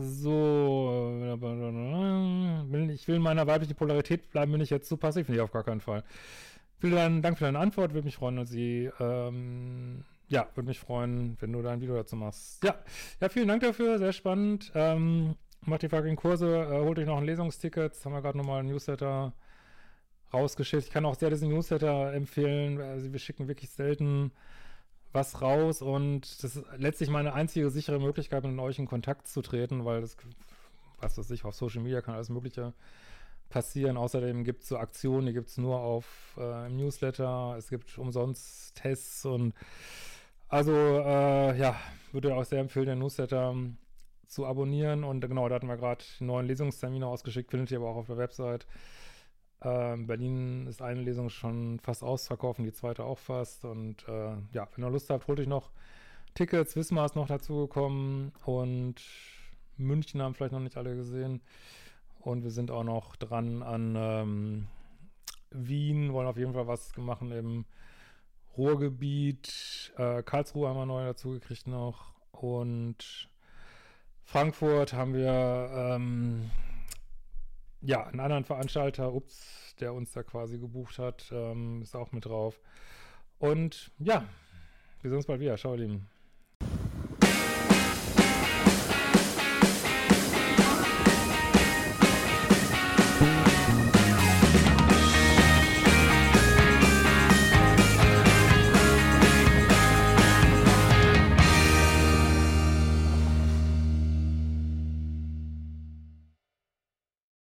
so. 0.01 1.35
Ich 2.89 3.07
will 3.07 3.15
in 3.15 3.21
meiner 3.21 3.47
weiblichen 3.47 3.75
Polarität 3.75 4.31
bleiben, 4.31 4.51
bin 4.51 4.61
ich 4.61 4.69
jetzt 4.69 4.87
zu 4.87 4.97
passiv? 4.97 5.29
Nee, 5.29 5.39
auf 5.39 5.51
gar 5.51 5.63
keinen 5.63 5.81
Fall. 5.81 6.03
Vielen 6.79 7.21
Dank 7.21 7.37
für 7.37 7.45
deine 7.45 7.59
Antwort. 7.59 7.93
Würde 7.93 8.05
mich 8.05 8.15
freuen, 8.15 8.37
wenn 8.37 8.45
Sie, 8.45 8.89
ähm, 8.99 10.03
ja, 10.27 10.47
würde 10.55 10.67
mich 10.67 10.79
freuen, 10.79 11.37
wenn 11.39 11.53
du 11.53 11.61
da 11.61 11.71
ein 11.71 11.81
Video 11.81 11.95
dazu 11.95 12.15
machst. 12.15 12.63
Ja, 12.63 12.75
ja, 13.21 13.29
vielen 13.29 13.47
Dank 13.47 13.61
dafür. 13.61 13.97
Sehr 13.97 14.13
spannend. 14.13 14.71
Ähm, 14.75 15.35
macht 15.61 15.81
die 15.81 15.89
fucking 15.89 16.15
Kurse. 16.15 16.47
Äh, 16.47 16.81
holt 16.81 16.99
euch 16.99 17.05
noch 17.05 17.17
ein 17.17 17.25
Lesungsticket. 17.25 17.93
Haben 18.03 18.13
wir 18.13 18.21
gerade 18.21 18.37
nochmal 18.37 18.59
ein 18.59 18.67
Newsletter 18.67 19.33
rausgeschickt. 20.33 20.83
Ich 20.83 20.91
kann 20.91 21.05
auch 21.05 21.15
sehr 21.15 21.29
diesen 21.29 21.49
Newsletter 21.49 22.13
empfehlen. 22.13 22.81
Also 22.81 23.11
wir 23.11 23.19
schicken 23.19 23.47
wirklich 23.47 23.69
selten 23.69 24.31
was 25.15 25.41
raus 25.41 25.81
und 25.81 26.43
das 26.43 26.57
ist 26.57 26.65
letztlich 26.77 27.09
meine 27.09 27.33
einzige 27.33 27.69
sichere 27.71 27.99
Möglichkeit, 27.99 28.43
mit 28.43 28.59
euch 28.59 28.77
in 28.77 28.85
Kontakt 28.85 29.27
zu 29.27 29.41
treten, 29.41 29.85
weil 29.85 30.01
das, 30.01 30.17
was 30.99 31.17
weiß 31.17 31.31
ich, 31.31 31.45
auf 31.45 31.55
Social 31.55 31.81
Media 31.81 32.01
kann 32.01 32.15
alles 32.15 32.29
Mögliche 32.29 32.73
passieren. 33.49 33.97
Außerdem 33.97 34.43
gibt 34.43 34.63
es 34.63 34.69
so 34.69 34.77
Aktionen, 34.77 35.27
die 35.27 35.33
gibt 35.33 35.49
es 35.49 35.57
nur 35.57 35.79
auf 35.79 36.35
äh, 36.37 36.67
im 36.67 36.77
Newsletter, 36.77 37.55
es 37.57 37.69
gibt 37.69 37.97
umsonst 37.97 38.75
Tests 38.75 39.25
und 39.25 39.53
also 40.47 40.71
äh, 40.73 41.57
ja, 41.57 41.75
würde 42.11 42.35
auch 42.35 42.45
sehr 42.45 42.59
empfehlen, 42.59 42.87
den 42.87 42.99
Newsletter 42.99 43.55
zu 44.27 44.45
abonnieren 44.45 45.03
und 45.03 45.21
genau, 45.21 45.47
da 45.49 45.55
hatten 45.55 45.67
wir 45.67 45.77
gerade 45.77 46.03
neuen 46.19 46.47
Lesungstermine 46.47 47.07
ausgeschickt, 47.07 47.51
findet 47.51 47.71
ihr 47.71 47.77
aber 47.77 47.89
auch 47.89 47.97
auf 47.97 48.07
der 48.07 48.17
Website. 48.17 48.65
Ähm, 49.61 50.05
Berlin 50.05 50.67
ist 50.67 50.81
eine 50.81 51.01
Lesung 51.01 51.29
schon 51.29 51.79
fast 51.79 52.03
ausverkauft 52.03 52.59
die 52.59 52.71
zweite 52.71 53.03
auch 53.03 53.17
fast. 53.17 53.65
Und 53.65 54.07
äh, 54.07 54.35
ja, 54.51 54.67
wenn 54.75 54.85
ihr 54.85 54.91
Lust 54.91 55.09
habt, 55.09 55.27
holt 55.27 55.39
euch 55.39 55.47
noch 55.47 55.71
Tickets. 56.35 56.75
Wismar 56.75 57.05
ist 57.05 57.15
noch 57.15 57.27
dazugekommen 57.27 58.31
und 58.45 59.01
München 59.77 60.21
haben 60.21 60.33
vielleicht 60.33 60.53
noch 60.53 60.59
nicht 60.59 60.77
alle 60.77 60.95
gesehen. 60.95 61.41
Und 62.19 62.43
wir 62.43 62.51
sind 62.51 62.71
auch 62.71 62.83
noch 62.83 63.15
dran 63.15 63.61
an 63.61 63.95
ähm, 63.97 64.67
Wien, 65.51 66.11
wollen 66.13 66.27
auf 66.27 66.37
jeden 66.37 66.53
Fall 66.53 66.67
was 66.67 66.95
machen 66.97 67.31
im 67.31 67.65
Ruhrgebiet. 68.57 69.93
Äh, 69.97 70.23
Karlsruhe 70.23 70.67
haben 70.67 70.77
wir 70.77 70.85
neu 70.85 71.05
dazugekriegt 71.05 71.67
noch. 71.67 72.13
Und 72.31 73.29
Frankfurt 74.23 74.93
haben 74.93 75.13
wir 75.13 75.69
ähm, 75.73 76.49
ja, 77.81 78.05
einen 78.05 78.19
anderen 78.19 78.43
Veranstalter, 78.43 79.13
ups, 79.13 79.75
der 79.79 79.93
uns 79.93 80.11
da 80.11 80.23
quasi 80.23 80.57
gebucht 80.57 80.97
hat, 80.97 81.31
ähm, 81.31 81.81
ist 81.81 81.95
auch 81.95 82.11
mit 82.11 82.25
drauf. 82.25 82.59
Und 83.37 83.91
ja, 83.99 84.25
wir 85.01 85.09
sehen 85.09 85.17
uns 85.17 85.27
bald 85.27 85.39
wieder. 85.39 85.57
Ciao, 85.57 85.73
ihr 85.73 85.81
Lieben. 85.81 86.14